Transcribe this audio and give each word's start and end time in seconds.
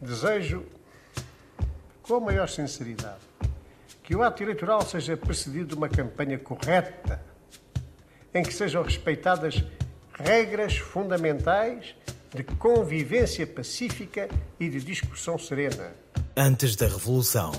desejo, 0.00 0.64
com 2.02 2.14
a 2.14 2.20
maior 2.20 2.48
sinceridade, 2.48 3.20
que 4.02 4.16
o 4.16 4.22
ato 4.22 4.42
eleitoral 4.42 4.82
seja 4.82 5.16
precedido 5.16 5.66
de 5.66 5.74
uma 5.74 5.88
campanha 5.88 6.38
correta, 6.38 7.22
em 8.34 8.42
que 8.42 8.52
sejam 8.52 8.82
respeitadas 8.82 9.62
regras 10.12 10.76
fundamentais 10.76 11.94
de 12.34 12.44
convivência 12.44 13.46
pacífica 13.46 14.28
e 14.58 14.68
de 14.68 14.80
discussão 14.80 15.38
serena. 15.38 15.92
Antes 16.36 16.76
da 16.76 16.86
Revolução, 16.86 17.52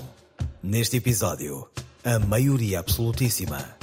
neste 0.62 0.96
episódio, 0.96 1.68
a 2.04 2.18
maioria 2.18 2.80
absolutíssima, 2.80 3.76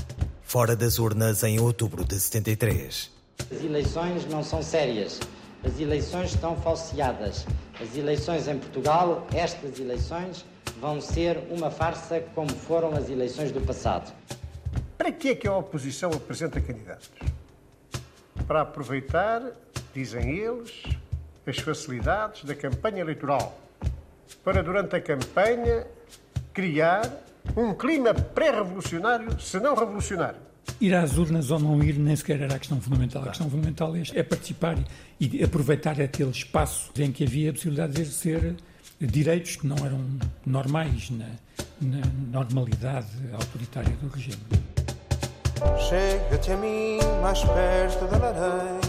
fora 0.44 0.76
das 0.76 1.00
urnas 1.00 1.44
em 1.44 1.60
outubro 1.60 2.04
de 2.04 2.20
73. 2.20 3.12
As 3.52 3.64
eleições 3.64 4.26
não 4.26 4.44
são 4.44 4.62
sérias. 4.62 5.20
As 5.64 5.80
eleições 5.80 6.32
estão 6.34 6.56
falseadas. 6.56 7.46
As 7.82 7.96
eleições 7.96 8.48
em 8.48 8.58
Portugal, 8.58 9.28
estas 9.34 9.80
eleições, 9.80 10.46
vão 10.80 11.02
ser 11.02 11.38
uma 11.50 11.70
farsa 11.70 12.22
como 12.34 12.50
foram 12.50 12.94
as 12.96 13.10
eleições 13.10 13.52
do 13.52 13.60
passado. 13.62 14.14
Para 14.98 15.12
que 15.12 15.30
é 15.30 15.36
que 15.36 15.48
a 15.48 15.56
oposição 15.56 16.12
apresenta 16.12 16.62
candidatos? 16.62 17.10
Para 18.48 18.62
aproveitar, 18.62 19.42
dizem 19.94 20.38
eles, 20.38 20.84
as 21.46 21.58
facilidades 21.60 22.44
da 22.44 22.56
campanha 22.56 23.02
eleitoral. 23.02 23.58
Para, 24.44 24.64
durante 24.64 24.96
a 24.96 25.02
campanha, 25.02 25.86
criar 26.54 27.12
um 27.56 27.74
clima 27.74 28.14
pré-revolucionário, 28.14 29.40
se 29.40 29.60
não 29.60 29.76
revolucionário. 29.76 30.49
Ir 30.82 30.94
às 30.96 31.18
urnas 31.18 31.52
ou 31.52 31.60
não 31.60 31.84
ir 31.84 32.00
nem 32.00 32.16
sequer 32.16 32.42
era 32.42 32.56
a 32.56 32.60
questão 32.60 32.80
fundamental. 32.80 33.24
A 33.24 33.28
questão 33.28 33.50
fundamental 33.50 33.94
é, 33.96 34.04
é 34.14 34.24
participar 34.24 34.78
e 35.20 35.44
aproveitar 35.44 36.00
aquele 36.00 36.30
espaço 36.30 36.90
em 36.98 37.12
que 37.12 37.26
havia 37.26 37.50
a 37.50 37.54
possibilidade 37.54 37.94
de 37.94 38.02
exercer 38.02 38.56
direitos 39.00 39.58
que 39.58 39.68
não 39.68 39.78
eram 39.86 40.00
normais 40.46 41.10
na, 41.10 41.26
na 41.82 42.02
normalidade 42.32 43.08
autoritária 43.34 43.94
do 44.02 44.08
regime. 44.08 44.38
Chega-te 45.90 46.52
a 46.52 46.58
mim 46.58 46.98
mais 47.22 47.42
perto 47.44 48.08
da 48.08 48.18
lareira, 48.18 48.80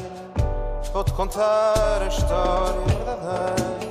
vou-te 0.92 1.12
contar 1.12 2.02
a 2.02 2.06
história 2.06 2.86
verdadeira. 2.86 3.90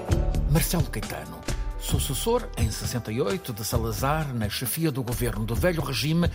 Marcelo 0.49 0.85
Caetano, 0.85 1.39
sucessor 1.81 2.47
em 2.57 2.71
68 2.71 3.51
de 3.51 3.65
Salazar 3.65 4.33
na 4.33 4.47
chefia 4.49 4.91
do 4.91 5.03
governo 5.03 5.45
do 5.45 5.55
velho 5.55 5.81
regime, 5.81 6.29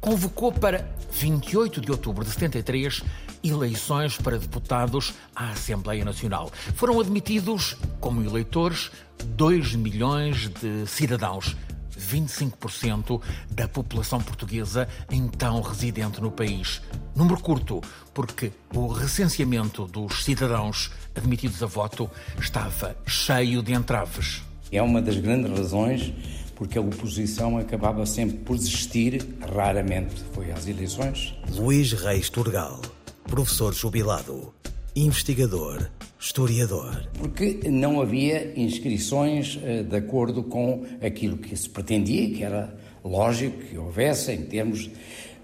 convocou 0.00 0.52
para 0.52 0.88
28 1.12 1.80
de 1.80 1.90
outubro 1.90 2.24
de 2.24 2.30
73 2.30 3.02
eleições 3.42 4.16
para 4.16 4.38
deputados 4.38 5.14
à 5.34 5.50
Assembleia 5.50 6.04
Nacional. 6.04 6.50
Foram 6.74 7.00
admitidos 7.00 7.76
como 8.00 8.22
eleitores 8.22 8.90
2 9.24 9.74
milhões 9.74 10.48
de 10.48 10.86
cidadãos. 10.86 11.56
25% 11.98 13.20
da 13.50 13.66
população 13.66 14.20
portuguesa 14.20 14.86
então 15.10 15.60
residente 15.62 16.20
no 16.20 16.30
país. 16.30 16.82
Número 17.14 17.40
curto, 17.40 17.80
porque 18.12 18.52
o 18.74 18.86
recenseamento 18.88 19.86
dos 19.86 20.22
cidadãos 20.22 20.90
admitidos 21.14 21.62
a 21.62 21.66
voto 21.66 22.10
estava 22.38 22.96
cheio 23.06 23.62
de 23.62 23.72
entraves. 23.72 24.42
É 24.70 24.82
uma 24.82 25.00
das 25.00 25.16
grandes 25.16 25.50
razões 25.58 26.12
porque 26.56 26.78
a 26.78 26.80
oposição 26.80 27.58
acabava 27.58 28.04
sempre 28.06 28.38
por 28.38 28.56
desistir, 28.56 29.24
raramente 29.54 30.14
foi 30.32 30.50
às 30.50 30.66
eleições. 30.66 31.34
Luís 31.54 31.92
Reis 31.92 32.30
Turgal, 32.30 32.80
professor 33.24 33.72
jubilado, 33.74 34.52
investigador, 34.96 35.88
historiador. 36.18 37.06
Porque 37.18 37.60
não 37.68 38.00
havia 38.00 38.58
inscrições 38.58 39.56
uh, 39.56 39.84
de 39.84 39.96
acordo 39.96 40.42
com 40.42 40.84
aquilo 41.00 41.36
que 41.36 41.54
se 41.54 41.68
pretendia, 41.68 42.34
que 42.34 42.42
era 42.42 42.74
lógico 43.04 43.58
que 43.58 43.76
houvesse 43.76 44.32
em 44.32 44.46
termos 44.46 44.90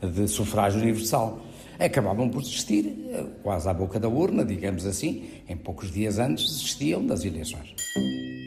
de 0.02 0.26
sufrágio 0.26 0.80
universal. 0.80 1.40
Acabavam 1.78 2.28
por 2.28 2.40
desistir, 2.40 2.86
uh, 2.86 3.28
quase 3.42 3.68
à 3.68 3.74
boca 3.74 4.00
da 4.00 4.08
urna, 4.08 4.46
digamos 4.46 4.86
assim, 4.86 5.24
em 5.46 5.56
poucos 5.56 5.92
dias 5.92 6.18
antes 6.18 6.44
desistiam 6.44 7.04
das 7.04 7.22
eleições. 7.22 7.74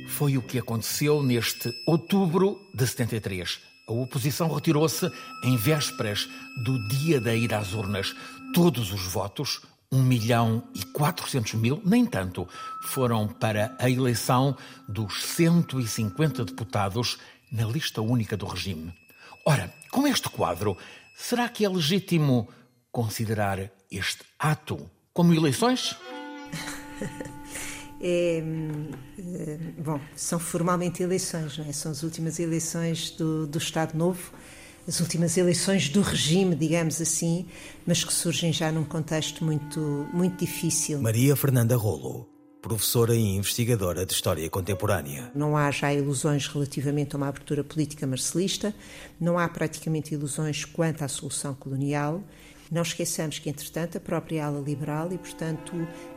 Foi 0.07 0.37
o 0.37 0.41
que 0.41 0.59
aconteceu 0.59 1.21
neste 1.21 1.69
outubro 1.85 2.59
de 2.73 2.85
73. 2.87 3.59
A 3.87 3.91
oposição 3.91 4.51
retirou-se 4.51 5.11
em 5.43 5.57
vésperas 5.57 6.27
do 6.63 6.87
dia 6.87 7.19
da 7.19 7.35
ida 7.35 7.57
às 7.57 7.73
urnas. 7.73 8.15
Todos 8.53 8.91
os 8.91 9.01
votos, 9.01 9.61
1 9.91 10.01
milhão 10.01 10.63
e 10.73 10.83
400 10.83 11.53
mil, 11.55 11.81
nem 11.85 12.05
tanto, 12.05 12.47
foram 12.81 13.27
para 13.27 13.75
a 13.79 13.89
eleição 13.89 14.57
dos 14.87 15.23
150 15.23 16.45
deputados 16.45 17.17
na 17.51 17.65
lista 17.65 18.01
única 18.01 18.35
do 18.35 18.45
regime. 18.45 18.93
Ora, 19.45 19.71
com 19.91 20.07
este 20.07 20.29
quadro, 20.29 20.77
será 21.15 21.47
que 21.47 21.63
é 21.63 21.69
legítimo 21.69 22.49
considerar 22.91 23.71
este 23.91 24.23
ato 24.39 24.89
como 25.13 25.33
eleições? 25.33 25.95
É, 28.01 28.43
é, 29.17 29.57
bom, 29.77 29.99
são 30.15 30.39
formalmente 30.39 31.01
eleições, 31.01 31.57
não 31.57 31.65
é? 31.65 31.71
São 31.71 31.91
as 31.91 32.03
últimas 32.03 32.39
eleições 32.39 33.11
do, 33.11 33.47
do 33.47 33.57
Estado 33.57 33.97
Novo, 33.97 34.31
as 34.87 34.99
últimas 34.99 35.37
eleições 35.37 35.89
do 35.89 36.01
regime, 36.01 36.55
digamos 36.55 37.01
assim, 37.01 37.47
mas 37.85 38.03
que 38.03 38.13
surgem 38.13 38.53
já 38.53 38.71
num 38.71 38.83
contexto 38.83 39.43
muito, 39.43 40.07
muito 40.13 40.37
difícil. 40.37 41.01
Maria 41.01 41.35
Fernanda 41.35 41.75
Rolo, 41.75 42.29
professora 42.61 43.15
e 43.15 43.35
investigadora 43.35 44.05
de 44.05 44.13
História 44.13 44.47
Contemporânea. 44.49 45.31
Não 45.33 45.55
há 45.55 45.71
já 45.71 45.93
ilusões 45.93 46.47
relativamente 46.47 47.15
a 47.15 47.17
uma 47.17 47.29
abertura 47.29 47.63
política 47.63 48.05
marcelista, 48.05 48.75
não 49.19 49.39
há 49.39 49.47
praticamente 49.47 50.13
ilusões 50.13 50.65
quanto 50.65 51.03
à 51.03 51.07
solução 51.07 51.55
colonial 51.55 52.23
não 52.71 52.81
esqueçamos 52.81 53.39
que, 53.39 53.49
entretanto, 53.49 53.97
a 53.97 54.01
própria 54.01 54.45
ala 54.45 54.59
liberal 54.59 55.11
e, 55.11 55.17
portanto, 55.17 55.73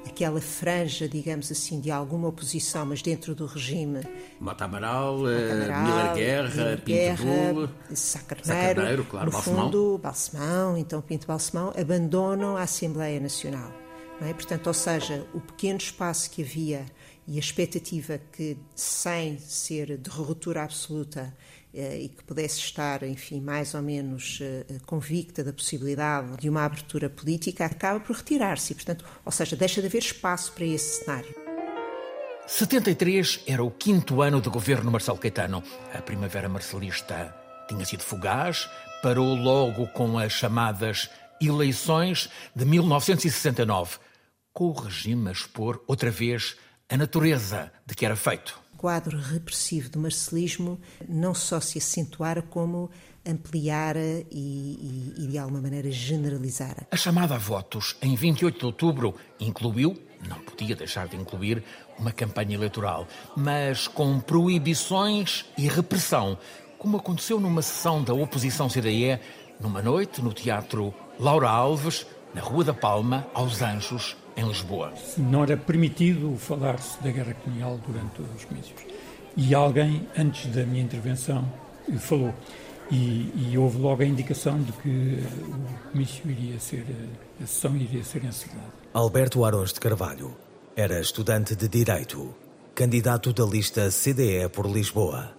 aquela 0.07 0.41
franja, 0.41 1.09
digamos 1.09 1.51
assim, 1.51 1.81
de 1.81 1.91
alguma 1.91 2.29
oposição, 2.29 2.87
mas 2.87 3.03
dentro 3.03 3.35
do 3.35 3.47
regime. 3.47 4.01
Mata 4.41 4.65
Amaral, 4.65 5.29
eh, 5.29 5.83
Miller 5.83 6.15
Guerra, 6.15 6.77
Pinto 6.77 6.85
Guerra, 6.85 7.71
Sacarneiro, 7.95 9.05
claro, 9.05 9.27
no 9.27 9.33
Balsemão. 9.33 9.65
fundo, 9.65 10.01
Balsemão, 10.03 10.77
então 10.77 11.01
Pinto 11.01 11.27
Balsemão, 11.27 11.73
abandonam 11.79 12.57
a 12.57 12.63
Assembleia 12.63 13.21
Nacional. 13.21 13.73
É? 14.21 14.33
Portanto, 14.33 14.67
ou 14.67 14.75
seja, 14.75 15.25
o 15.33 15.41
pequeno 15.41 15.79
espaço 15.79 16.31
que 16.31 16.43
havia 16.43 16.85
e 17.27 17.37
a 17.37 17.41
expectativa 17.41 18.19
que, 18.33 18.57
sem 18.75 19.39
ser 19.39 19.99
de 19.99 20.11
ruptura 20.11 20.65
absoluta, 20.65 21.37
e 21.79 22.09
que 22.09 22.25
pudesse 22.25 22.59
estar, 22.59 23.03
enfim, 23.03 23.41
mais 23.41 23.75
ou 23.75 23.83
menos 23.83 24.39
eh, 24.41 24.65
convicta 24.85 25.45
da 25.45 25.53
possibilidade 25.53 26.37
de 26.39 26.49
uma 26.49 26.65
abertura 26.65 27.09
política, 27.09 27.67
acaba 27.67 28.01
por 28.01 28.17
retirar-se. 28.17 28.75
Portanto, 28.75 29.05
ou 29.25 29.31
seja, 29.31 29.55
deixa 29.55 29.81
de 29.81 29.87
haver 29.87 30.03
espaço 30.03 30.53
para 30.53 30.65
esse 30.65 31.05
cenário. 31.05 31.35
73 32.47 33.43
era 33.47 33.63
o 33.63 33.71
quinto 33.71 34.23
ano 34.23 34.41
do 34.41 34.51
governo 34.51 34.91
Marcelo 34.91 35.19
Caetano. 35.19 35.63
A 35.95 36.01
primavera 36.01 36.49
marcelista 36.49 37.35
tinha 37.69 37.85
sido 37.85 38.03
fugaz, 38.03 38.69
parou 39.03 39.35
logo 39.35 39.87
com 39.89 40.19
as 40.19 40.33
chamadas 40.33 41.11
eleições 41.41 42.31
de 42.57 42.65
1969, 42.65 43.99
com 44.53 44.65
o 44.65 44.73
regime 44.73 45.29
a 45.29 45.33
expor 45.33 45.83
outra 45.87 46.11
vez 46.11 46.57
a 46.89 46.97
natureza 46.97 47.71
de 47.87 47.95
que 47.95 48.07
era 48.07 48.17
feito 48.17 48.59
quadro 48.79 49.19
repressivo 49.19 49.91
do 49.91 49.99
marcelismo 49.99 50.81
não 51.07 51.35
só 51.35 51.61
se 51.61 51.79
acentuara, 51.79 52.41
como 52.41 52.89
ampliara 53.27 54.25
e, 54.31 54.31
e, 54.31 55.15
e, 55.19 55.27
de 55.27 55.37
alguma 55.37 55.61
maneira 55.61 55.91
generalizara. 55.91 56.87
A 56.91 56.97
chamada 56.97 57.35
a 57.35 57.39
votos 57.39 57.97
em 58.01 58.15
28 58.15 58.59
de 58.59 58.65
outubro 58.65 59.15
incluiu, 59.39 60.01
não 60.27 60.39
podia 60.39 60.75
deixar 60.75 61.09
de 61.09 61.17
incluir, 61.17 61.63
uma 61.99 62.13
campanha 62.13 62.55
eleitoral, 62.55 63.07
mas 63.37 63.89
com 63.89 64.21
proibições 64.21 65.45
e 65.59 65.69
repressão, 65.69 66.39
como 66.79 66.97
aconteceu 66.97 67.41
numa 67.41 67.61
sessão 67.61 68.03
da 68.03 68.15
oposição 68.15 68.69
CDE, 68.69 69.19
numa 69.61 69.83
noite 69.83 70.23
no 70.23 70.33
Teatro 70.33 70.95
Laura 71.19 71.51
Alves, 71.51 72.07
na 72.33 72.41
Rua 72.41 72.63
da 72.63 72.75
Palma, 72.75 73.27
aos 73.35 73.61
Anjos, 73.61 74.17
em 74.39 74.47
Lisboa. 74.47 74.93
Não 75.19 75.43
era 75.43 75.57
permitido 75.57 76.37
falar-se 76.39 77.03
da 77.03 77.11
guerra 77.11 77.35
colonial 77.35 77.79
durante 77.85 78.23
os 78.23 78.45
comícios. 78.45 78.81
E 79.37 79.55
alguém, 79.55 80.07
antes 80.17 80.47
da 80.47 80.65
minha 80.65 80.83
intervenção, 80.83 81.45
falou. 81.99 82.33
E, 82.91 83.31
e, 83.51 83.59
houve 83.59 83.77
logo 83.79 84.03
a 84.03 84.07
indicação 84.07 84.63
de 84.63 84.73
que 84.73 84.89
o 84.89 85.91
comício 85.91 86.31
iria 86.31 86.59
ser, 86.59 86.87
a 87.43 87.47
sessão 87.47 87.77
iria 87.77 88.03
ser 88.03 88.25
encerrada. 88.25 88.73
Alberto 88.95 89.45
Arons 89.45 89.75
de 89.75 89.81
Carvalho 89.81 90.35
era 90.75 90.99
estudante 90.99 91.55
de 91.55 91.69
Direito, 91.69 92.35
candidato 92.75 93.31
da 93.35 93.45
lista 93.45 93.91
CDE 93.91 94.49
por 94.51 94.67
Lisboa. 94.67 95.38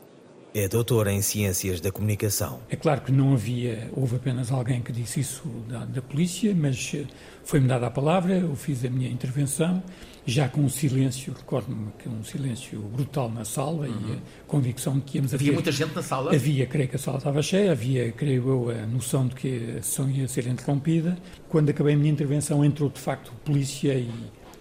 É 0.54 0.68
doutor 0.68 1.08
em 1.08 1.22
Ciências 1.22 1.80
da 1.80 1.92
Comunicação. 1.92 2.60
É 2.70 2.76
claro 2.76 3.02
que 3.02 3.12
não 3.12 3.34
havia, 3.34 3.90
houve 3.96 4.16
apenas 4.16 4.52
alguém 4.52 4.82
que 4.82 4.92
disse 4.92 5.20
isso 5.20 5.44
da, 5.68 5.86
da 5.86 6.02
polícia, 6.02 6.54
mas 6.56 6.92
eh, 6.96 7.06
foi-me 7.44 7.68
dada 7.68 7.88
a 7.88 7.92
palavra, 7.92 8.34
eu 8.34 8.56
fiz 8.56 8.84
a 8.84 8.90
minha 8.90 9.10
intervenção, 9.10 9.84
já 10.26 10.50
com 10.50 10.62
um 10.62 10.70
silêncio, 10.70 11.34
recordo-me 11.34 11.92
que 12.00 12.10
um 12.10 12.24
silêncio 12.24 12.80
brutal 12.80 13.30
na 13.30 13.46
sala 13.46 13.88
uhum. 13.88 14.10
e 14.10 14.14
a 14.14 14.18
convicção 14.48 14.96
de 14.96 15.02
que 15.02 15.18
íamos 15.18 15.34
Havia 15.34 15.50
ter, 15.50 15.54
muita 15.54 15.72
gente 15.72 15.96
na 15.96 16.02
sala? 16.02 16.34
Havia, 16.34 16.66
creio 16.66 16.90
que 16.90 16.96
a 16.96 17.00
sala 17.00 17.18
estava 17.18 17.42
cheia, 17.42 17.72
havia, 17.72 18.12
creio 18.12 18.50
eu, 18.50 18.70
a 18.72 18.86
noção 18.88 19.28
de 19.28 19.36
que 19.36 19.78
a 19.78 19.82
sessão 19.84 20.10
ia 20.10 20.28
ser 20.28 20.48
interrompida. 20.48 21.18
Quando 21.48 21.70
acabei 21.70 21.94
a 21.94 21.98
minha 21.98 22.12
intervenção, 22.12 22.66
entrou 22.66 22.90
de 22.90 23.00
facto 23.00 23.32
polícia 23.46 23.94
e, 23.94 24.12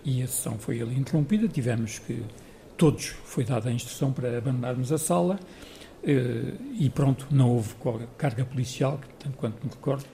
e 0.05 0.23
a 0.23 0.27
sessão 0.27 0.59
foi 0.59 0.81
ali 0.81 0.99
interrompida. 0.99 1.49
Tivemos 1.49 1.99
que, 1.99 2.23
todos, 2.77 3.07
foi 3.25 3.45
dada 3.45 3.69
a 3.69 3.73
instrução 3.73 4.13
para 4.13 4.39
abandonarmos 4.39 4.93
a 4.93 4.99
sala. 4.99 5.39
Eh, 6.03 6.55
e 6.79 6.91
pronto, 6.91 7.27
não 7.31 7.51
houve 7.51 7.75
carga 8.17 8.45
policial, 8.45 9.01
tanto 9.19 9.37
quanto 9.37 9.65
me 9.65 9.71
recordo. 9.71 10.05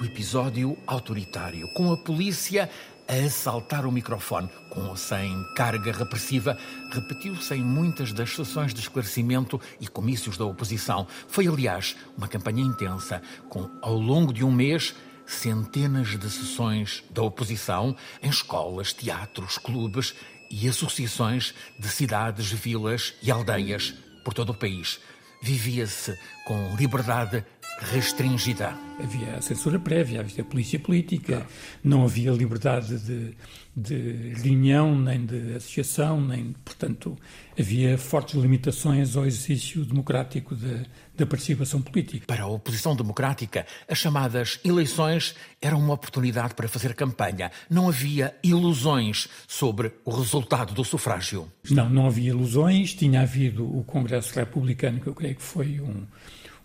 O 0.00 0.04
episódio 0.04 0.76
autoritário, 0.86 1.66
com 1.74 1.92
a 1.92 1.96
polícia 1.96 2.70
a 3.08 3.26
assaltar 3.26 3.84
o 3.84 3.90
microfone, 3.90 4.48
com 4.70 4.82
ou 4.82 4.96
sem 4.96 5.44
carga 5.56 5.90
repressiva, 5.92 6.56
repetiu-se 6.92 7.52
em 7.54 7.62
muitas 7.62 8.12
das 8.12 8.30
sessões 8.30 8.72
de 8.72 8.80
esclarecimento 8.80 9.60
e 9.80 9.88
comícios 9.88 10.36
da 10.36 10.44
oposição. 10.44 11.08
Foi, 11.26 11.48
aliás, 11.48 11.96
uma 12.16 12.28
campanha 12.28 12.62
intensa, 12.62 13.20
com, 13.48 13.68
ao 13.82 13.98
longo 13.98 14.32
de 14.32 14.44
um 14.44 14.52
mês, 14.52 14.94
centenas 15.26 16.16
de 16.16 16.30
sessões 16.30 17.02
da 17.10 17.22
oposição 17.22 17.96
em 18.22 18.30
escolas, 18.30 18.92
teatros, 18.92 19.58
clubes 19.58 20.14
e 20.48 20.68
associações 20.68 21.52
de 21.78 21.88
cidades, 21.88 22.52
vilas 22.52 23.14
e 23.20 23.30
aldeias 23.30 23.94
por 24.24 24.34
todo 24.34 24.50
o 24.50 24.54
país. 24.54 25.00
Vivia-se 25.42 26.18
com 26.44 26.76
liberdade 26.76 27.44
restringida. 27.80 28.74
Havia 29.02 29.40
censura 29.40 29.78
prévia, 29.78 30.20
havia 30.20 30.44
polícia 30.44 30.78
política, 30.78 31.36
claro. 31.36 31.46
não 31.82 32.04
havia 32.04 32.30
liberdade 32.30 32.98
de, 32.98 33.34
de 33.74 34.34
reunião, 34.42 34.98
nem 34.98 35.24
de 35.24 35.54
associação, 35.54 36.20
nem, 36.20 36.54
portanto, 36.64 37.16
havia 37.58 37.96
fortes 37.96 38.34
limitações 38.34 39.16
ao 39.16 39.24
exercício 39.24 39.84
democrático 39.86 40.54
da 40.54 41.26
participação 41.26 41.80
política. 41.80 42.26
Para 42.26 42.42
a 42.42 42.46
oposição 42.46 42.94
democrática, 42.94 43.66
as 43.88 43.96
chamadas 43.96 44.60
eleições 44.62 45.34
eram 45.60 45.78
uma 45.78 45.94
oportunidade 45.94 46.54
para 46.54 46.68
fazer 46.68 46.94
campanha. 46.94 47.50
Não 47.70 47.88
havia 47.88 48.34
ilusões 48.42 49.28
sobre 49.48 49.92
o 50.04 50.10
resultado 50.10 50.74
do 50.74 50.84
sufrágio. 50.84 51.50
Não, 51.70 51.88
não 51.88 52.06
havia 52.06 52.30
ilusões. 52.30 52.94
Tinha 52.94 53.22
havido 53.22 53.64
o 53.64 53.82
Congresso 53.84 54.34
Republicano, 54.34 55.00
que 55.00 55.06
eu 55.06 55.14
creio 55.14 55.36
que 55.36 55.42
foi 55.42 55.80
um, 55.80 56.06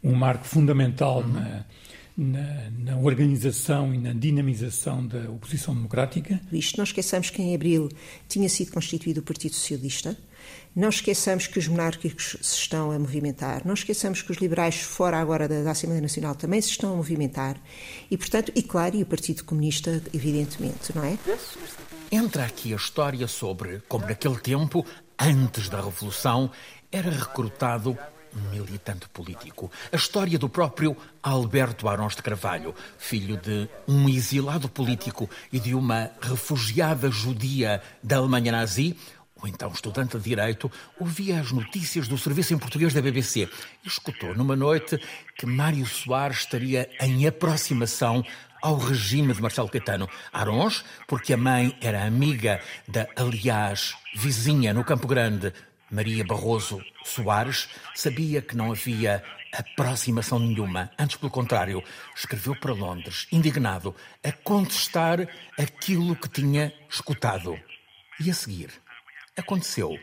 um 0.06 0.16
marco 0.16 0.46
fundamental 0.46 1.22
uhum. 1.22 1.34
na 1.34 1.66
na, 2.18 2.70
na, 2.80 2.98
organização 2.98 3.94
e 3.94 3.98
na 3.98 4.14
dinamização 4.14 5.06
da 5.06 5.30
oposição 5.30 5.76
democrática. 5.76 6.40
Isto, 6.52 6.78
não 6.78 6.86
esqueçamos 6.86 7.30
que 7.30 7.42
em 7.42 7.54
abril 7.54 7.90
tinha 8.28 8.48
sido 8.48 8.72
constituído 8.72 9.20
o 9.20 9.24
Partido 9.24 9.54
Socialista, 9.54 10.18
não 10.74 10.90
esqueçamos 10.90 11.48
que 11.48 11.60
os 11.60 11.68
monárquicos 11.68 12.38
se 12.42 12.56
estão 12.56 12.92
a 12.92 13.00
movimentar, 13.00 13.64
não 13.66 13.74
esqueçamos 13.74 14.22
que 14.22 14.32
os 14.32 14.38
liberais 14.38 14.76
fora 14.76 15.18
agora 15.18 15.48
da, 15.48 15.64
da 15.64 15.72
Assembleia 15.72 16.02
Nacional 16.02 16.36
também 16.36 16.62
se 16.62 16.70
estão 16.70 16.94
a 16.94 16.96
movimentar 16.96 17.58
e, 18.10 18.18
portanto, 18.18 18.52
e 18.56 18.62
claro, 18.62 18.96
e 18.96 19.04
o 19.04 19.06
Partido 19.06 19.44
Comunista, 19.44 20.02
evidentemente, 20.14 20.96
não 20.96 21.04
é? 21.04 21.18
Entra 22.12 22.46
aqui 22.46 22.74
a 22.74 22.78
história 22.78 23.28
sobre 23.28 23.82
como 23.90 24.06
naquele 24.06 24.38
tempo, 24.40 24.86
antes 25.20 25.68
da 25.68 25.82
Revolução, 25.82 26.52
era 26.92 27.10
recrutado 27.10 27.98
militante 28.52 29.08
político. 29.10 29.72
A 29.92 29.96
história 29.96 30.38
do 30.38 30.50
próprio 30.50 30.96
Alberto 31.24 31.88
Arons 31.88 32.16
de 32.16 32.22
Carvalho, 32.22 32.76
filho 32.98 33.38
de 33.38 33.70
um 33.88 34.08
exilado 34.10 34.68
político 34.68 35.30
e 35.52 35.60
de 35.60 35.74
uma 35.74 36.12
refugiada 36.22 37.10
judia 37.10 37.82
da 38.04 38.18
Alemanha 38.18 38.52
nazi, 38.52 38.98
o 39.42 39.48
então 39.48 39.72
estudante 39.72 40.18
de 40.18 40.24
Direito, 40.24 40.72
ouvia 41.00 41.40
as 41.40 41.52
notícias 41.52 42.08
do 42.08 42.18
serviço 42.18 42.54
em 42.54 42.58
português 42.58 42.94
da 42.94 43.02
BBC 43.02 43.50
e 43.84 43.88
escutou 43.88 44.34
numa 44.34 44.56
noite 44.56 45.00
que 45.38 45.46
Mário 45.46 45.86
Soares 45.86 46.40
estaria 46.40 46.90
em 47.00 47.28
aproximação 47.28 48.24
ao 48.62 48.78
regime 48.78 49.34
de 49.34 49.42
Marcelo 49.42 49.70
Caetano. 49.70 50.10
Arons, 50.34 50.84
porque 51.08 51.34
a 51.34 51.38
mãe 51.38 51.78
era 51.82 52.06
amiga 52.06 52.60
da, 52.88 53.08
aliás, 53.16 53.96
vizinha 54.16 54.74
no 54.74 54.84
Campo 54.84 55.08
Grande, 55.08 55.54
Maria 55.96 56.26
Barroso 56.26 56.84
Soares 57.06 57.70
sabia 57.94 58.42
que 58.42 58.54
não 58.54 58.70
havia 58.70 59.24
aproximação 59.54 60.38
nenhuma. 60.38 60.92
Antes, 61.00 61.16
pelo 61.16 61.32
contrário, 61.32 61.82
escreveu 62.14 62.54
para 62.54 62.74
Londres, 62.74 63.28
indignado, 63.32 63.96
a 64.22 64.30
contestar 64.30 65.26
aquilo 65.58 66.14
que 66.14 66.28
tinha 66.28 66.74
escutado. 66.90 67.58
E 68.20 68.30
a 68.30 68.34
seguir, 68.34 68.72
aconteceu 69.38 69.98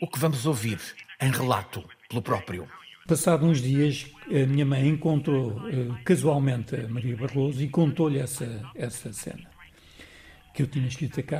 o 0.00 0.08
que 0.08 0.18
vamos 0.18 0.44
ouvir 0.46 0.80
em 1.20 1.30
relato 1.30 1.88
pelo 2.08 2.22
próprio. 2.22 2.68
Passado 3.06 3.46
uns 3.46 3.62
dias, 3.62 4.04
a 4.28 4.46
minha 4.48 4.66
mãe 4.66 4.88
encontrou 4.88 5.50
uh, 5.50 5.96
casualmente 6.04 6.74
a 6.74 6.88
Maria 6.88 7.16
Barroso 7.16 7.62
e 7.62 7.68
contou-lhe 7.68 8.18
essa, 8.18 8.68
essa 8.74 9.12
cena. 9.12 9.48
Que 10.52 10.62
eu 10.62 10.66
tinha 10.66 10.88
escrito 10.88 11.20
a 11.20 11.22
carta 11.22 11.34